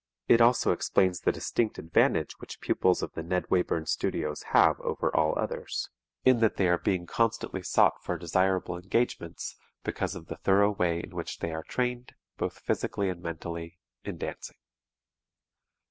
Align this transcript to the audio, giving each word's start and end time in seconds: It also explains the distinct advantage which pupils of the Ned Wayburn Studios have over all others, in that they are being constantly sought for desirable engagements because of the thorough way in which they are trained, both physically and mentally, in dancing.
It 0.27 0.41
also 0.41 0.71
explains 0.71 1.19
the 1.19 1.31
distinct 1.31 1.77
advantage 1.77 2.33
which 2.39 2.59
pupils 2.59 3.03
of 3.03 3.13
the 3.13 3.21
Ned 3.21 3.45
Wayburn 3.51 3.85
Studios 3.87 4.41
have 4.49 4.79
over 4.81 5.15
all 5.15 5.37
others, 5.37 5.89
in 6.25 6.39
that 6.39 6.55
they 6.55 6.67
are 6.69 6.79
being 6.79 7.05
constantly 7.05 7.61
sought 7.61 8.01
for 8.03 8.17
desirable 8.17 8.75
engagements 8.75 9.55
because 9.83 10.15
of 10.15 10.25
the 10.25 10.37
thorough 10.37 10.71
way 10.71 10.99
in 10.99 11.13
which 11.13 11.37
they 11.37 11.53
are 11.53 11.61
trained, 11.61 12.13
both 12.35 12.57
physically 12.57 13.09
and 13.09 13.21
mentally, 13.21 13.77
in 14.03 14.17
dancing. 14.17 14.57